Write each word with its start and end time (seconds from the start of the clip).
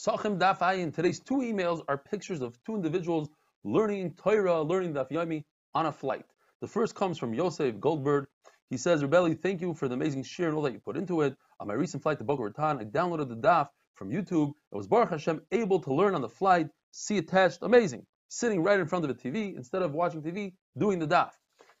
Psachim 0.00 0.38
Daf 0.38 0.60
Ayin. 0.60 0.94
Today's 0.94 1.20
two 1.20 1.40
emails 1.40 1.82
are 1.86 1.98
pictures 1.98 2.40
of 2.40 2.56
two 2.64 2.74
individuals 2.74 3.28
learning 3.64 4.14
Torah, 4.14 4.62
learning 4.62 4.94
Daf 4.94 5.10
Yomi 5.10 5.44
on 5.74 5.84
a 5.84 5.92
flight. 5.92 6.24
The 6.62 6.68
first 6.68 6.94
comes 6.94 7.18
from 7.18 7.34
Yosef 7.34 7.78
Goldberg. 7.78 8.26
He 8.70 8.78
says, 8.78 9.02
Rebelli, 9.02 9.38
thank 9.38 9.60
you 9.60 9.74
for 9.74 9.88
the 9.88 9.94
amazing 9.94 10.22
share 10.22 10.48
and 10.48 10.56
all 10.56 10.62
that 10.62 10.72
you 10.72 10.78
put 10.78 10.96
into 10.96 11.20
it. 11.20 11.36
On 11.60 11.68
my 11.68 11.74
recent 11.74 12.02
flight 12.02 12.16
to 12.16 12.24
Boca 12.24 12.44
Raton, 12.44 12.78
I 12.78 12.84
downloaded 12.84 13.28
the 13.28 13.36
Daf 13.36 13.68
from 13.94 14.08
YouTube. 14.08 14.54
I 14.72 14.78
was 14.78 14.86
Baruch 14.86 15.10
Hashem 15.10 15.42
able 15.52 15.80
to 15.80 15.92
learn 15.92 16.14
on 16.14 16.22
the 16.22 16.30
flight, 16.30 16.70
see 16.92 17.18
attached, 17.18 17.58
amazing. 17.60 18.06
Sitting 18.30 18.62
right 18.62 18.80
in 18.80 18.86
front 18.86 19.04
of 19.04 19.10
a 19.10 19.14
TV 19.14 19.54
instead 19.54 19.82
of 19.82 19.92
watching 19.92 20.22
TV, 20.22 20.54
doing 20.78 20.98
the 20.98 21.08
Daf. 21.08 21.32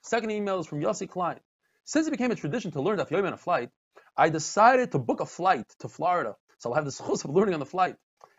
Second 0.02 0.30
email 0.30 0.60
is 0.60 0.66
from 0.66 0.82
Yossi 0.82 1.08
Klein. 1.08 1.40
Since 1.84 2.06
it 2.06 2.10
became 2.10 2.32
a 2.32 2.34
tradition 2.34 2.70
to 2.72 2.82
learn 2.82 2.98
Daf 2.98 3.08
Yomi 3.08 3.28
on 3.28 3.32
a 3.32 3.38
flight, 3.38 3.70
I 4.14 4.28
decided 4.28 4.92
to 4.92 4.98
book 4.98 5.20
a 5.20 5.26
flight 5.26 5.64
to 5.78 5.88
Florida. 5.88 6.36
So 6.58 6.68
I'll 6.68 6.76
have 6.76 6.84
the 6.84 6.90
schus 6.90 7.24
of 7.24 7.30
learning 7.30 7.54
on 7.54 7.60
the 7.60 7.64
flight. 7.64 7.96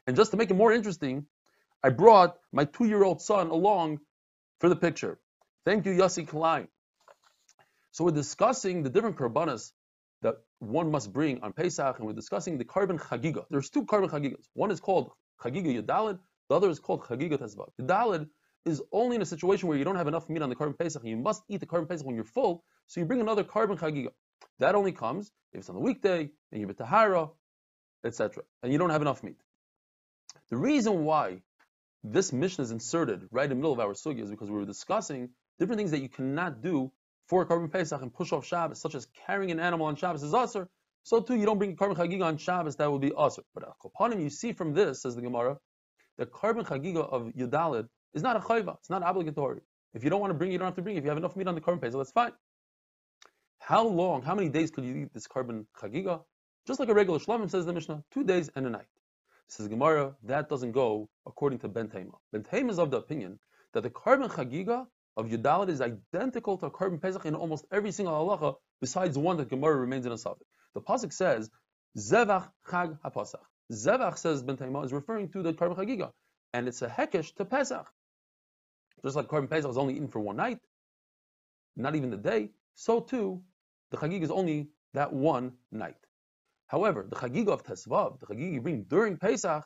And 0.08 0.16
just 0.16 0.32
to 0.32 0.38
make 0.38 0.50
it 0.50 0.56
more 0.56 0.72
interesting, 0.72 1.26
I 1.84 1.90
brought 1.90 2.38
my 2.52 2.66
two-year-old 2.66 3.22
son 3.22 3.50
along 3.50 4.00
for 4.60 4.70
the 4.70 4.76
picture. 4.76 5.20
Thank 5.66 5.86
you, 5.86 5.94
Yossi 5.94 6.28
Klein. 6.28 6.68
So 7.92 8.06
we're 8.06 8.12
discussing 8.12 8.84
the 8.84 8.90
different 8.90 9.18
korbanos 9.18 9.72
that 10.22 10.36
one 10.60 10.92
must 10.92 11.12
bring 11.12 11.42
on 11.42 11.54
Pesach, 11.54 11.98
and 11.98 12.08
we're 12.08 12.14
discussing 12.14 12.58
the 12.58 12.66
korban 12.66 13.00
chagiga. 13.00 13.46
There's 13.50 13.70
two 13.70 13.86
korban 13.86 14.10
chagigas. 14.10 14.46
One 14.54 14.72
is 14.72 14.80
called 14.80 15.12
chagiga 15.44 15.82
yadalid, 15.82 16.20
the 16.50 16.56
other 16.56 16.70
is 16.70 16.80
called 16.80 17.04
chagiga 17.04 17.38
tezvav. 17.38 17.70
Yadalid 17.80 18.30
is 18.66 18.82
only 18.92 19.16
in 19.16 19.22
a 19.22 19.26
situation 19.26 19.68
where 19.68 19.78
you 19.78 19.84
don't 19.84 19.96
have 19.96 20.08
enough 20.08 20.30
meat 20.30 20.42
on 20.42 20.50
the 20.50 20.56
korban 20.56 20.78
Pesach, 20.78 21.02
and 21.02 21.10
you 21.10 21.18
must 21.18 21.44
eat 21.50 21.60
the 21.60 21.66
korban 21.66 21.90
Pesach 21.90 22.06
when 22.06 22.16
you're 22.16 22.24
full, 22.24 22.64
so 22.88 23.00
you 23.00 23.06
bring 23.06 23.22
another 23.22 23.44
korban 23.44 23.78
chagiga. 23.78 24.10
That 24.60 24.76
only 24.76 24.92
comes 24.92 25.32
if 25.54 25.60
it's 25.60 25.70
on 25.70 25.76
the 25.76 25.82
weekday, 25.82 26.30
and 26.52 26.62
you're 26.62 26.74
tahara, 26.74 27.30
etc., 28.06 28.44
and 28.62 28.72
you 28.72 28.78
don't 28.78 28.92
have 28.92 29.02
enough 29.02 29.24
meat. 29.24 29.38
The 30.50 30.58
reason 30.58 31.04
why 31.06 31.42
this 32.04 32.34
Mishnah 32.34 32.64
is 32.64 32.72
inserted 32.72 33.28
right 33.32 33.46
in 33.46 33.50
the 33.50 33.56
middle 33.56 33.72
of 33.72 33.80
our 33.80 33.94
sugi 33.94 34.22
is 34.22 34.30
because 34.30 34.50
we 34.50 34.58
were 34.58 34.66
discussing 34.66 35.30
different 35.60 35.78
things 35.78 35.92
that 35.92 36.02
you 36.02 36.10
cannot 36.10 36.62
do 36.62 36.92
for 37.28 37.46
korban 37.46 37.72
Pesach 37.72 38.02
and 38.02 38.14
push 38.14 38.32
off 38.34 38.46
Shabbos, 38.46 38.82
such 38.82 38.96
as 38.96 39.08
carrying 39.26 39.52
an 39.52 39.60
animal 39.60 39.86
on 39.86 39.96
Shabbos 39.96 40.24
is 40.24 40.34
usher. 40.34 40.68
So 41.04 41.22
too, 41.22 41.36
you 41.36 41.46
don't 41.46 41.58
bring 41.58 41.76
korban 41.76 41.96
chagiga 41.96 42.26
on 42.26 42.38
Shabbos, 42.38 42.76
that 42.78 42.92
would 42.92 43.02
be 43.02 43.14
usher. 43.16 43.44
But 43.54 43.64
uh, 43.64 43.72
upon 43.86 44.14
him, 44.14 44.20
you 44.20 44.30
see 44.30 44.54
from 44.54 44.74
this, 44.74 45.04
says 45.04 45.16
the 45.16 45.22
Gemara, 45.22 45.58
the 46.18 46.26
korban 46.26 46.66
chagiga 46.66 47.08
of 47.10 47.28
Yudalid 47.34 47.88
is 48.14 48.24
not 48.24 48.36
a 48.36 48.40
chayva, 48.40 48.78
it's 48.80 48.90
not 48.90 49.02
obligatory. 49.06 49.62
If 49.94 50.04
you 50.04 50.10
don't 50.10 50.22
want 50.22 50.32
to 50.32 50.38
bring, 50.38 50.52
you 50.52 50.58
don't 50.58 50.68
have 50.68 50.76
to 50.76 50.82
bring. 50.82 50.98
If 50.98 51.04
you 51.04 51.10
have 51.10 51.18
enough 51.18 51.36
meat 51.36 51.48
on 51.48 51.56
the 51.56 51.62
korban 51.62 51.82
Pesach, 51.82 52.00
that's 52.00 52.12
fine. 52.12 52.34
How 53.60 53.88
long, 53.88 54.24
how 54.24 54.36
many 54.36 54.50
days 54.50 54.72
could 54.72 54.84
you 54.84 54.96
eat 54.96 55.14
this 55.14 55.28
korban 55.28 55.66
chagiga? 55.80 56.24
Just 56.68 56.80
like 56.80 56.90
a 56.90 56.94
regular 56.94 57.20
shlamim, 57.20 57.50
says 57.50 57.66
the 57.66 57.74
Mishnah, 57.74 58.04
two 58.12 58.24
days 58.24 58.50
and 58.56 58.66
a 58.68 58.70
night. 58.70 58.88
Says 59.48 59.68
Gemara, 59.68 60.16
that 60.24 60.50
doesn't 60.50 60.72
go 60.72 61.10
according 61.26 61.60
to 61.60 61.68
Ben 61.68 61.90
Tema. 61.90 62.14
Ben 62.32 62.44
Tema 62.44 62.72
is 62.72 62.80
of 62.80 62.92
the 62.92 62.98
opinion 62.98 63.40
that 63.74 63.84
the 63.84 63.90
korban 63.90 64.30
chagiga 64.30 64.86
of 65.18 65.28
Yudalit 65.28 65.70
is 65.70 65.82
identical 65.82 66.58
to 66.58 66.68
a 66.68 66.72
korban 66.72 67.02
pesach 67.02 67.26
in 67.26 67.36
almost 67.36 67.66
every 67.72 67.92
single 67.92 68.14
halacha, 68.14 68.56
besides 68.80 69.18
one 69.18 69.38
that 69.38 69.50
Gemara 69.50 69.76
remains 69.76 70.06
in 70.06 70.12
a 70.12 70.16
safek. 70.16 70.38
The 70.74 70.82
pasuk 70.82 71.12
says, 71.12 71.50
Zevach 71.98 72.50
Chag 72.68 72.98
HaPasach. 73.04 73.44
Zevach 73.72 74.18
says 74.18 74.42
Ben 74.42 74.58
Tema 74.58 74.82
is 74.82 74.94
referring 74.94 75.30
to 75.30 75.44
the 75.44 75.54
korban 75.54 75.76
chagiga, 75.76 76.12
and 76.54 76.68
it's 76.68 76.82
a 76.82 76.88
hekesh 76.88 77.36
to 77.36 77.46
Pesach. 77.46 77.88
Just 79.04 79.16
like 79.16 79.28
korban 79.28 79.50
pesach 79.50 79.70
is 79.70 79.78
only 79.78 79.96
eaten 79.96 80.08
for 80.08 80.20
one 80.20 80.38
night, 80.38 80.60
not 81.76 81.96
even 81.96 82.10
the 82.10 82.18
day, 82.18 82.50
so 82.76 83.00
too 83.00 83.42
the 83.92 83.98
chagiga 83.98 84.24
is 84.24 84.32
only 84.32 84.70
that 84.94 85.12
one 85.12 85.54
night. 85.72 85.96
However, 86.72 87.06
the 87.10 87.18
chagiga 87.18 87.50
of 87.50 87.64
Tesvav, 87.64 88.18
the 88.22 88.28
chagiga 88.28 88.54
you 88.54 88.62
bring 88.62 88.84
during 88.84 89.18
Pesach, 89.18 89.66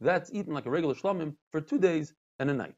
that's 0.00 0.30
eaten 0.32 0.54
like 0.54 0.64
a 0.64 0.70
regular 0.70 0.94
shlamim 0.94 1.36
for 1.52 1.60
two 1.60 1.78
days 1.78 2.14
and 2.38 2.48
a 2.48 2.54
night. 2.54 2.76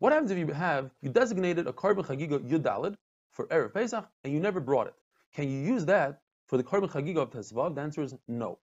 What 0.00 0.12
happens 0.12 0.32
if 0.32 0.38
you 0.38 0.48
have, 0.48 0.90
you 1.00 1.08
designated 1.08 1.68
a 1.68 1.72
korban 1.72 2.04
chagiga 2.04 2.40
yudalid 2.40 2.96
for 3.30 3.46
Erev 3.46 3.74
Pesach 3.74 4.04
and 4.24 4.32
you 4.32 4.40
never 4.40 4.58
brought 4.58 4.88
it? 4.88 4.94
Can 5.36 5.48
you 5.48 5.60
use 5.60 5.84
that 5.84 6.18
for 6.48 6.56
the 6.56 6.64
korban 6.64 6.90
chagiga 6.90 7.18
of 7.18 7.30
Tesvav? 7.30 7.76
The 7.76 7.80
answer 7.80 8.02
is 8.02 8.16
no. 8.26 8.58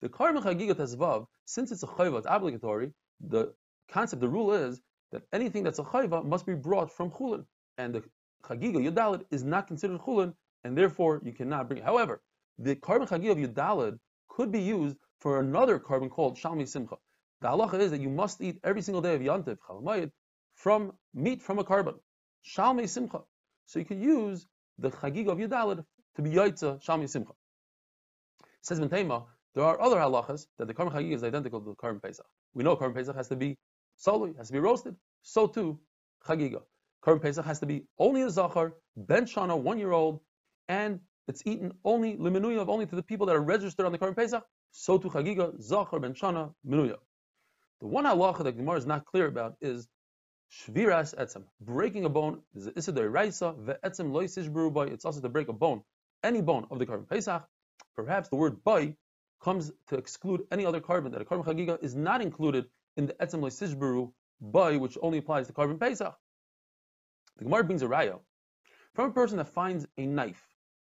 The 0.00 0.08
korban 0.08 0.42
chagiga 0.42 0.72
Tesvav, 0.72 1.26
since 1.44 1.70
it's 1.72 1.82
a 1.82 1.86
chayva, 1.86 2.16
it's 2.20 2.26
obligatory, 2.30 2.94
the 3.20 3.52
concept, 3.90 4.22
the 4.22 4.30
rule 4.30 4.54
is 4.54 4.80
that 5.10 5.24
anything 5.30 5.62
that's 5.62 5.78
a 5.78 5.84
chayva 5.84 6.24
must 6.24 6.46
be 6.46 6.54
brought 6.54 6.90
from 6.90 7.10
chulin. 7.10 7.44
And 7.76 7.96
the 7.96 8.02
chagiga 8.42 8.78
yudalid 8.78 9.26
is 9.30 9.44
not 9.44 9.66
considered 9.66 10.00
chulin, 10.00 10.32
and 10.64 10.74
therefore 10.74 11.20
you 11.22 11.32
cannot 11.32 11.68
bring 11.68 11.80
it. 11.80 11.84
However, 11.84 12.22
the 12.58 12.76
korban 12.76 13.08
chagiga 13.08 13.32
of 13.32 13.38
Yudalid 13.38 13.98
could 14.28 14.50
be 14.50 14.60
used 14.60 14.96
for 15.20 15.40
another 15.40 15.78
korban 15.78 16.10
called 16.10 16.36
Shalmi 16.36 16.66
Simcha. 16.66 16.96
The 17.40 17.48
halacha 17.48 17.78
is 17.80 17.90
that 17.90 18.00
you 18.00 18.10
must 18.10 18.40
eat 18.40 18.58
every 18.64 18.82
single 18.82 19.02
day 19.02 19.14
of 19.14 19.20
Yantiv, 19.20 19.58
Chalamayit, 19.68 20.10
from 20.54 20.92
meat 21.14 21.42
from 21.42 21.58
a 21.58 21.64
korban. 21.64 21.94
Shalmi 22.44 22.88
Simcha. 22.88 23.20
So 23.66 23.78
you 23.78 23.84
could 23.84 24.00
use 24.00 24.46
the 24.78 24.90
chagiga 24.90 25.28
of 25.28 25.38
Yudalid 25.38 25.84
to 26.16 26.22
be 26.22 26.30
Yaitza 26.30 26.82
Shalmi 26.84 27.08
Simcha. 27.08 27.32
Says 28.62 28.80
Bentema, 28.80 29.24
there 29.54 29.64
are 29.64 29.80
other 29.80 29.96
halachas 29.96 30.46
that 30.58 30.66
the 30.66 30.74
korban 30.74 30.92
chagiga 30.92 31.14
is 31.14 31.24
identical 31.24 31.60
to 31.60 31.70
the 31.70 31.76
korban 31.76 32.02
Pesach. 32.02 32.26
We 32.54 32.64
know 32.64 32.76
korban 32.76 32.94
Pesach 32.94 33.16
has 33.16 33.28
to 33.28 33.36
be 33.36 33.58
solely, 33.96 34.34
has 34.38 34.48
to 34.48 34.52
be 34.52 34.60
roasted. 34.60 34.96
So 35.22 35.46
too, 35.46 35.78
chagiga. 36.26 36.62
Korban 37.04 37.22
Pesach 37.22 37.44
has 37.44 37.58
to 37.60 37.66
be 37.66 37.84
only 37.98 38.22
a 38.22 38.30
zachar, 38.30 38.74
ben 38.96 39.24
shana, 39.24 39.58
one 39.58 39.78
year 39.78 39.92
old, 39.92 40.20
and 40.68 41.00
it's 41.28 41.42
eaten 41.46 41.72
only 41.84 42.16
liminuya, 42.16 42.66
only 42.68 42.86
to 42.86 42.96
the 42.96 43.02
people 43.02 43.26
that 43.26 43.36
are 43.36 43.40
registered 43.40 43.86
on 43.86 43.92
the 43.92 43.98
Korban 43.98 44.16
Pesach. 44.16 44.44
So 44.72 44.98
to 44.98 45.08
Chagiga, 45.08 45.60
Zachar 45.60 46.00
ben 46.00 46.14
Shana, 46.14 46.52
Minuya. 46.66 46.96
The 47.80 47.86
one 47.86 48.04
halacha 48.04 48.44
that 48.44 48.56
Gemara 48.56 48.78
is 48.78 48.86
not 48.86 49.04
clear 49.04 49.26
about 49.26 49.56
is 49.60 49.88
Shviras 50.52 51.14
etzem, 51.14 51.44
breaking 51.60 52.04
a 52.04 52.08
bone. 52.08 52.42
Is 52.54 52.68
Isidor 52.68 53.12
Raisa, 53.12 53.54
ve'etzem 53.58 54.10
loisish 54.10 54.74
by. 54.74 54.86
It's 54.86 55.04
also 55.04 55.20
to 55.20 55.28
break 55.28 55.48
a 55.48 55.52
bone, 55.52 55.82
any 56.22 56.42
bone 56.42 56.66
of 56.70 56.78
the 56.78 56.86
Korban 56.86 57.08
Pesach. 57.08 57.46
Perhaps 57.94 58.28
the 58.28 58.36
word 58.36 58.62
bay 58.64 58.96
comes 59.40 59.72
to 59.88 59.96
exclude 59.96 60.42
any 60.50 60.64
other 60.64 60.80
korban 60.80 61.12
that 61.12 61.20
a 61.20 61.24
korban 61.24 61.44
chagiga 61.44 61.82
is 61.82 61.94
not 61.94 62.20
included 62.20 62.66
in 62.96 63.06
the 63.06 63.14
etzem 63.14 63.40
loisish 63.40 64.12
by, 64.40 64.76
which 64.76 64.98
only 65.02 65.18
applies 65.18 65.46
to 65.46 65.52
korban 65.52 65.78
Pesach. 65.78 66.14
The 67.38 67.44
Gemara 67.44 67.64
brings 67.64 67.82
a 67.82 67.86
raya 67.86 68.18
from 68.94 69.10
a 69.10 69.12
person 69.12 69.38
that 69.38 69.48
finds 69.48 69.86
a 69.96 70.06
knife 70.06 70.51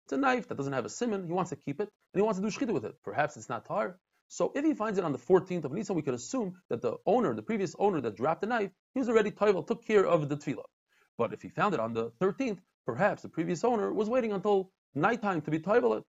it's 0.05 0.13
a 0.13 0.17
knife 0.17 0.47
that 0.49 0.55
doesn't 0.55 0.73
have 0.73 0.85
a 0.85 0.89
simon. 0.89 1.25
He 1.25 1.33
wants 1.33 1.49
to 1.49 1.55
keep 1.55 1.81
it, 1.81 1.89
and 2.13 2.19
he 2.19 2.21
wants 2.21 2.39
to 2.39 2.45
do 2.45 2.51
shchita 2.51 2.71
with 2.71 2.85
it. 2.85 2.95
Perhaps 3.03 3.37
it's 3.37 3.49
not 3.49 3.65
tar. 3.65 3.97
So 4.27 4.51
if 4.55 4.63
he 4.63 4.75
finds 4.75 4.99
it 4.99 5.03
on 5.03 5.11
the 5.11 5.17
14th 5.17 5.63
of 5.63 5.71
Nisan, 5.71 5.95
we 5.95 6.03
could 6.03 6.13
assume 6.13 6.55
that 6.69 6.81
the 6.81 6.97
owner, 7.07 7.33
the 7.33 7.41
previous 7.41 7.75
owner 7.79 8.01
that 8.01 8.15
dropped 8.15 8.41
the 8.41 8.47
knife, 8.47 8.71
he 8.93 8.99
was 8.99 9.09
already 9.09 9.31
toivel, 9.31 9.65
took 9.65 9.83
care 9.83 10.05
of 10.05 10.29
the 10.29 10.37
tevilah. 10.37 10.65
But 11.17 11.33
if 11.33 11.41
he 11.41 11.49
found 11.49 11.73
it 11.73 11.79
on 11.79 11.93
the 11.93 12.11
13th, 12.21 12.59
perhaps 12.85 13.23
the 13.23 13.29
previous 13.29 13.63
owner 13.63 13.91
was 13.91 14.07
waiting 14.07 14.31
until 14.31 14.71
nighttime 14.93 15.41
to 15.41 15.51
be 15.51 15.59
toivel. 15.59 16.03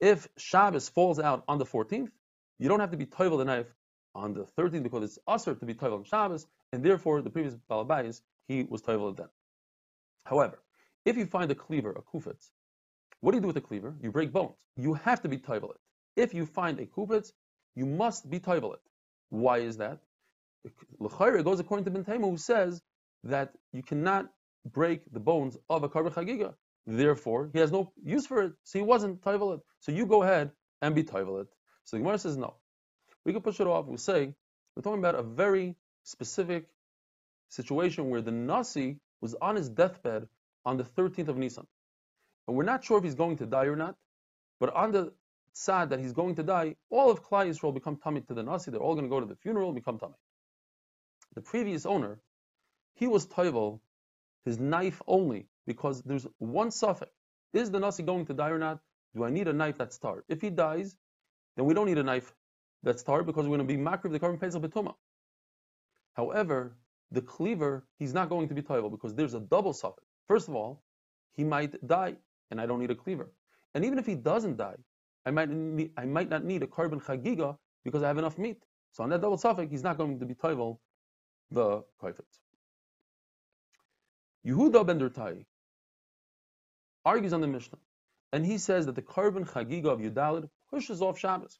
If 0.00 0.28
Shabbos 0.36 0.88
falls 0.90 1.18
out 1.18 1.44
on 1.48 1.58
the 1.58 1.64
14th, 1.66 2.10
you 2.58 2.68
don't 2.68 2.80
have 2.80 2.90
to 2.90 2.98
be 2.98 3.06
toivel 3.06 3.38
the 3.38 3.44
knife 3.46 3.72
on 4.14 4.34
the 4.34 4.46
13th 4.58 4.82
because 4.82 5.02
it's 5.02 5.18
usher 5.26 5.54
to 5.54 5.64
be 5.64 5.74
toivel 5.74 5.98
on 5.98 6.04
Shabbos, 6.04 6.46
and 6.72 6.84
therefore 6.84 7.22
the 7.22 7.30
previous 7.30 7.54
balabais, 7.70 8.20
he 8.48 8.64
was 8.64 8.82
toivel 8.82 9.16
then. 9.16 9.28
However, 10.26 10.58
if 11.04 11.16
you 11.16 11.26
find 11.26 11.50
a 11.50 11.54
cleaver, 11.54 11.90
a 11.92 12.02
kufetz, 12.02 12.50
what 13.20 13.32
do 13.32 13.38
you 13.38 13.42
do 13.42 13.46
with 13.48 13.56
a 13.56 13.60
cleaver? 13.60 13.94
You 14.00 14.10
break 14.10 14.32
bones. 14.32 14.56
You 14.76 14.94
have 14.94 15.22
to 15.22 15.28
be 15.28 15.38
toivelet. 15.38 15.78
If 16.16 16.34
you 16.34 16.46
find 16.46 16.78
a 16.78 16.86
kufetz, 16.86 17.32
you 17.74 17.86
must 17.86 18.30
be 18.30 18.38
toivelet. 18.40 18.80
Why 19.30 19.58
is 19.58 19.78
that? 19.78 20.00
L'chayre 20.98 21.42
goes 21.42 21.60
according 21.60 21.84
to 21.84 21.90
Ben 21.90 22.04
Taimah, 22.04 22.30
who 22.30 22.36
says 22.36 22.80
that 23.24 23.52
you 23.72 23.82
cannot 23.82 24.30
break 24.64 25.02
the 25.12 25.20
bones 25.20 25.56
of 25.68 25.82
a 25.82 25.88
korban 25.88 26.12
chagiga. 26.12 26.54
Therefore, 26.86 27.50
he 27.52 27.58
has 27.58 27.72
no 27.72 27.92
use 28.04 28.26
for 28.26 28.42
it, 28.42 28.52
so 28.64 28.78
he 28.78 28.84
wasn't 28.84 29.22
toivelet. 29.22 29.60
So 29.80 29.92
you 29.92 30.06
go 30.06 30.22
ahead 30.22 30.50
and 30.82 30.94
be 30.94 31.02
toivelet. 31.02 31.46
So 31.84 31.96
the 31.96 32.02
Gemara 32.02 32.18
says 32.18 32.36
no. 32.36 32.54
We 33.24 33.32
can 33.32 33.42
push 33.42 33.60
it 33.60 33.66
off. 33.66 33.86
We 33.86 33.96
say 33.96 34.34
we're 34.76 34.82
talking 34.82 34.98
about 34.98 35.14
a 35.14 35.22
very 35.22 35.76
specific 36.02 36.66
situation 37.48 38.10
where 38.10 38.20
the 38.20 38.32
Nasi 38.32 38.98
was 39.20 39.34
on 39.40 39.56
his 39.56 39.68
deathbed 39.68 40.28
on 40.64 40.76
the 40.76 40.84
13th 40.84 41.28
of 41.28 41.36
Nisan. 41.36 41.66
And 42.46 42.56
we're 42.56 42.64
not 42.64 42.84
sure 42.84 42.98
if 42.98 43.04
he's 43.04 43.14
going 43.14 43.38
to 43.38 43.46
die 43.46 43.66
or 43.66 43.76
not, 43.76 43.96
but 44.60 44.74
on 44.74 44.92
the 44.92 45.12
sad 45.52 45.90
that 45.90 46.00
he's 46.00 46.12
going 46.12 46.34
to 46.34 46.42
die, 46.42 46.76
all 46.90 47.10
of 47.10 47.22
Klal 47.22 47.48
Yisrael 47.48 47.72
become 47.72 47.96
tamid 47.96 48.26
to 48.28 48.34
the 48.34 48.42
Nasi. 48.42 48.70
They're 48.70 48.80
all 48.80 48.94
going 48.94 49.06
to 49.06 49.10
go 49.10 49.20
to 49.20 49.26
the 49.26 49.36
funeral 49.36 49.68
and 49.68 49.74
become 49.74 49.98
tamid. 49.98 50.14
The 51.34 51.40
previous 51.40 51.86
owner, 51.86 52.20
he 52.94 53.06
was 53.06 53.26
toivel, 53.26 53.80
his 54.44 54.58
knife 54.58 55.00
only, 55.06 55.46
because 55.66 56.02
there's 56.02 56.26
one 56.38 56.68
safek. 56.68 57.08
Is 57.52 57.70
the 57.70 57.80
Nasi 57.80 58.02
going 58.02 58.26
to 58.26 58.34
die 58.34 58.50
or 58.50 58.58
not? 58.58 58.80
Do 59.14 59.24
I 59.24 59.30
need 59.30 59.48
a 59.48 59.52
knife 59.52 59.78
that's 59.78 59.96
tar? 59.98 60.24
If 60.28 60.40
he 60.40 60.50
dies, 60.50 60.96
then 61.56 61.66
we 61.66 61.74
don't 61.74 61.86
need 61.86 61.98
a 61.98 62.02
knife 62.02 62.34
that's 62.82 63.02
tar 63.02 63.22
because 63.22 63.46
we're 63.46 63.56
going 63.56 63.66
to 63.66 63.76
be 63.76 63.80
makriv 63.80 64.10
the 64.10 64.20
korban 64.20 64.40
pesach 64.40 64.60
betuma. 64.60 64.94
However, 66.14 66.76
the 67.10 67.22
cleaver, 67.22 67.86
he's 67.98 68.12
not 68.12 68.28
going 68.28 68.48
to 68.48 68.54
be 68.54 68.62
toivel 68.62 68.90
because 68.90 69.14
there's 69.14 69.34
a 69.34 69.40
double 69.40 69.72
safek. 69.72 70.02
First 70.28 70.48
of 70.48 70.54
all, 70.54 70.82
he 71.34 71.44
might 71.44 71.86
die, 71.86 72.16
and 72.50 72.60
I 72.60 72.66
don't 72.66 72.80
need 72.80 72.90
a 72.90 72.94
cleaver. 72.94 73.30
And 73.74 73.84
even 73.84 73.98
if 73.98 74.06
he 74.06 74.14
doesn't 74.14 74.56
die, 74.56 74.76
I 75.26 75.30
might 75.30 75.50
need, 75.50 75.92
I 75.96 76.04
might 76.04 76.28
not 76.28 76.44
need 76.44 76.62
a 76.62 76.66
korban 76.66 77.02
chagiga 77.02 77.56
because 77.84 78.02
I 78.02 78.08
have 78.08 78.18
enough 78.18 78.38
meat. 78.38 78.62
So 78.92 79.02
on 79.02 79.10
that 79.10 79.20
double 79.20 79.38
safek, 79.38 79.70
he's 79.70 79.82
not 79.82 79.98
going 79.98 80.20
to 80.20 80.26
be 80.26 80.34
toivel 80.34 80.78
the 81.50 81.82
koifetz. 82.00 82.40
Yehuda 84.46 84.86
ben 84.86 85.00
Durtai 85.00 85.44
argues 87.04 87.32
on 87.32 87.40
the 87.40 87.46
Mishnah, 87.46 87.78
and 88.32 88.44
he 88.44 88.58
says 88.58 88.86
that 88.86 88.94
the 88.94 89.02
korban 89.02 89.48
chagiga 89.48 89.86
of 89.86 90.00
Yudalid 90.00 90.48
pushes 90.70 91.02
off 91.02 91.18
Shabbos. 91.18 91.58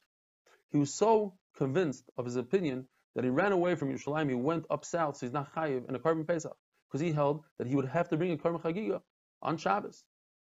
He 0.71 0.77
was 0.77 0.93
so 0.93 1.35
convinced 1.57 2.09
of 2.17 2.25
his 2.25 2.35
opinion 2.35 2.87
that 3.15 3.23
he 3.23 3.29
ran 3.29 3.51
away 3.51 3.75
from 3.75 3.91
Yerushalayim. 3.91 4.29
He 4.29 4.35
went 4.35 4.65
up 4.69 4.85
south, 4.85 5.17
so 5.17 5.25
he's 5.25 5.33
not 5.33 5.53
chayiv 5.53 5.87
in 5.89 5.95
a 5.95 5.99
korban 5.99 6.27
Pesach 6.27 6.55
because 6.95 7.05
he 7.05 7.11
held 7.11 7.43
that 7.57 7.67
he 7.67 7.75
would 7.75 7.89
have 7.89 8.07
to 8.07 8.15
bring 8.15 8.31
a 8.31 8.37
korban 8.37 8.61
chagiga 8.61 9.01
on 9.41 9.57
Shabbos, 9.57 10.05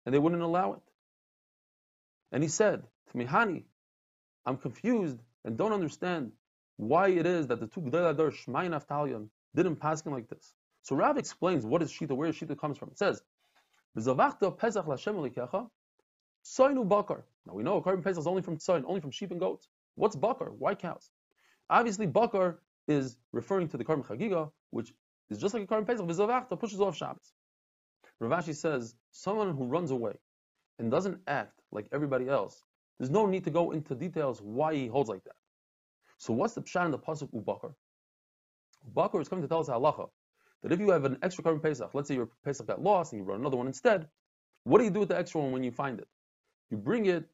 and 0.06 0.14
they 0.14 0.20
wouldn't 0.20 0.44
allow 0.44 0.74
it. 0.74 0.82
And 2.32 2.44
he 2.44 2.50
said 2.50 2.84
to 3.10 3.18
me, 3.18 3.26
Hani, 3.26 3.64
I'm 4.46 4.58
confused 4.58 5.18
and 5.44 5.58
don't 5.58 5.74
understand 5.74 6.34
why 6.78 7.08
it 7.08 7.26
is 7.26 7.48
that 7.48 7.60
the 7.60 7.66
two 7.66 7.82
Gdei 7.82 8.12
Adar, 8.12 8.30
Shmai 8.30 9.16
and 9.16 9.30
didn't 9.56 9.78
pass 9.78 10.06
him 10.06 10.12
like 10.12 10.30
this. 10.30 10.54
So 10.84 10.96
Rav 10.96 11.18
explains 11.18 11.66
what 11.66 11.82
is 11.82 11.92
Shita, 11.92 12.16
where 12.16 12.32
Shita 12.32 12.56
comes 12.60 12.78
from. 12.78 12.90
It 12.90 13.00
says, 13.00 13.24
Pesach 13.96 14.86
Soinu 16.46 16.88
Bakar. 16.88 17.26
Now 17.48 17.54
we 17.56 17.64
know 17.64 17.82
korban 17.82 18.04
Pesach 18.04 18.20
is 18.20 18.28
only 18.28 18.44
from 18.44 18.60
Soin, 18.60 18.86
only 18.86 19.02
from 19.02 19.10
sheep 19.10 19.32
and 19.32 19.40
goats. 19.40 19.68
What's 19.96 20.16
Bakar? 20.16 20.52
Why 20.52 20.76
cows? 20.76 21.10
Obviously, 21.72 22.06
Bakar 22.06 22.60
is 22.88 23.18
referring 23.32 23.68
to 23.70 23.78
the 23.78 23.84
korban 23.84 24.06
Chagiga, 24.06 24.52
which 24.70 24.94
is 25.30 25.40
just 25.40 25.54
like 25.54 25.64
a 25.64 25.68
korban 25.68 25.88
Pesach, 25.88 26.06
B'zavachta 26.06 26.60
pushes 26.60 26.80
off 26.80 26.96
Shabbos. 26.96 27.34
Rav 28.20 28.44
Ashi 28.44 28.56
says, 28.56 28.96
someone 29.12 29.56
who 29.56 29.66
runs 29.66 29.92
away 29.92 30.14
and 30.80 30.90
doesn't 30.90 31.20
act 31.28 31.60
like 31.72 31.88
everybody 31.92 32.30
else, 32.30 32.64
there's 33.00 33.10
no 33.10 33.26
need 33.26 33.44
to 33.44 33.50
go 33.50 33.72
into 33.72 33.96
details 33.96 34.42
why 34.42 34.74
he 34.74 34.88
holds 34.88 35.10
like 35.10 35.24
that. 35.24 35.36
So 36.18 36.34
what's 36.34 36.54
the 36.54 36.62
pshat 36.62 36.86
in 36.86 36.92
the 36.92 37.00
pasuk 37.00 37.30
ubakar? 37.34 37.74
Ubakar 38.94 39.22
is 39.22 39.28
coming 39.28 39.44
to 39.44 39.50
tell 39.50 39.60
us 39.60 39.70
halacha 39.70 40.10
that 40.64 40.72
if 40.72 40.80
you 40.80 40.92
have 40.92 41.04
an 41.06 41.18
extra 41.22 41.44
korban 41.44 41.62
pesach, 41.62 41.92
let's 41.94 42.08
say 42.08 42.16
your 42.16 42.30
pesach 42.44 42.68
got 42.68 42.82
lost 42.82 43.12
and 43.12 43.22
you 43.22 43.26
run 43.26 43.40
another 43.40 43.58
one 43.58 43.68
instead, 43.68 44.08
what 44.64 44.80
do 44.80 44.86
you 44.86 44.90
do 44.90 45.02
with 45.02 45.10
the 45.10 45.18
extra 45.18 45.42
one 45.42 45.52
when 45.52 45.64
you 45.64 45.72
find 45.72 46.00
it? 46.00 46.08
You 46.70 46.78
bring 46.78 47.06
it 47.06 47.26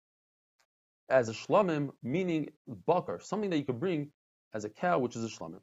as 1.09 1.29
a 1.29 1.33
shlamim, 1.33 1.91
meaning 2.01 2.49
bakar, 2.87 3.19
something 3.21 3.49
that 3.51 3.57
you 3.57 3.65
could 3.65 3.79
bring 3.79 4.11
as 4.53 4.65
a 4.65 4.69
cow, 4.69 4.99
which 4.99 5.15
is 5.15 5.23
a 5.23 5.27
shlamim. 5.27 5.61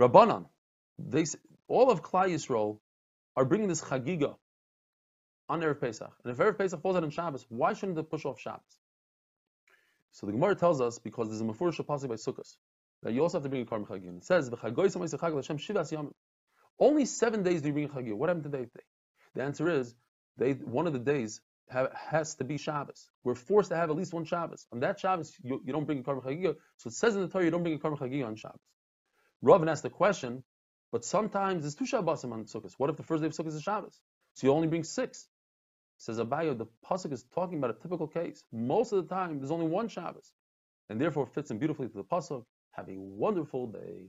Rabbanan, 0.00 0.46
they 0.98 1.24
all 1.68 1.90
of 1.90 2.02
Klal 2.02 2.28
Yisrael 2.28 2.78
are 3.36 3.44
bringing 3.44 3.68
this 3.68 3.80
chagiga 3.80 4.36
on 5.48 5.60
Erev 5.60 5.80
Pesach. 5.80 6.10
And 6.24 6.32
if 6.32 6.38
Erev 6.38 6.58
Pesach 6.58 6.80
falls 6.80 6.96
out 6.96 7.04
on 7.04 7.10
Shabbos, 7.10 7.44
why 7.48 7.72
shouldn't 7.74 7.96
they 7.96 8.02
push 8.02 8.24
off 8.24 8.40
Shabbos? 8.40 8.78
So 10.12 10.26
the 10.26 10.32
Gemara 10.32 10.54
tells 10.54 10.80
us 10.80 10.98
because 10.98 11.28
there's 11.28 11.40
a 11.40 11.44
Mefurish 11.44 11.84
Pasuk 11.84 12.08
by 12.08 12.14
Sukkot 12.14 12.56
that 13.02 13.12
you 13.12 13.22
also 13.22 13.38
have 13.38 13.42
to 13.42 13.48
bring 13.48 13.62
a 13.62 13.66
Karm 13.66 13.86
Chagim. 13.86 14.18
It 14.18 14.24
says, 14.24 14.50
Only 16.78 17.04
seven 17.04 17.42
days 17.42 17.62
do 17.62 17.68
you 17.68 17.72
bring 17.72 17.86
a 17.86 17.88
Chagim. 17.88 18.14
What 18.14 18.28
happened 18.28 18.44
to 18.44 18.50
the 18.50 18.60
eighth 18.60 18.74
day? 18.74 18.84
The 19.34 19.42
answer 19.42 19.68
is, 19.68 19.94
they, 20.38 20.52
one 20.52 20.86
of 20.86 20.92
the 20.92 20.98
days 21.00 21.40
have, 21.68 21.92
has 21.92 22.36
to 22.36 22.44
be 22.44 22.56
Shabbos. 22.56 23.10
We're 23.24 23.34
forced 23.34 23.70
to 23.70 23.76
have 23.76 23.90
at 23.90 23.96
least 23.96 24.14
one 24.14 24.24
Shabbos. 24.24 24.66
On 24.72 24.80
that 24.80 25.00
Shabbos, 25.00 25.34
you, 25.42 25.60
you 25.64 25.72
don't 25.72 25.84
bring 25.84 25.98
a 25.98 26.02
Karm 26.02 26.22
Chagim. 26.24 26.54
So 26.76 26.88
it 26.88 26.94
says 26.94 27.14
in 27.16 27.22
the 27.22 27.28
Torah, 27.28 27.44
you 27.44 27.50
don't 27.50 27.62
bring 27.62 27.74
a 27.74 27.78
Karm 27.78 27.98
Chagim 27.98 28.26
on 28.26 28.36
Shabbos. 28.36 28.60
Ravin 29.42 29.68
asked 29.68 29.82
the 29.82 29.90
question, 29.90 30.44
but 30.92 31.04
sometimes 31.04 31.62
there's 31.62 31.74
two 31.74 31.84
Shabbosim 31.84 32.32
on 32.32 32.44
Sukkot. 32.44 32.72
What 32.78 32.90
if 32.90 32.96
the 32.96 33.02
first 33.02 33.22
day 33.22 33.26
of 33.26 33.32
Sukkot 33.32 33.54
is 33.54 33.62
Shabbos? 33.62 34.00
So 34.34 34.46
you 34.46 34.52
only 34.52 34.68
bring 34.68 34.84
six. 34.84 35.28
Says 35.98 36.18
Abaye, 36.18 36.56
the 36.56 36.66
pasuk 36.84 37.12
is 37.12 37.24
talking 37.34 37.58
about 37.58 37.70
a 37.70 37.74
typical 37.74 38.06
case. 38.06 38.44
Most 38.52 38.92
of 38.92 39.06
the 39.06 39.14
time, 39.14 39.38
there's 39.38 39.50
only 39.50 39.66
one 39.66 39.88
Shabbos, 39.88 40.32
and 40.90 41.00
therefore 41.00 41.26
fits 41.26 41.50
in 41.50 41.58
beautifully 41.58 41.88
to 41.88 41.96
the 41.96 42.04
pasuk. 42.04 42.44
Have 42.72 42.88
a 42.88 42.98
wonderful 42.98 43.68
day. 43.68 44.08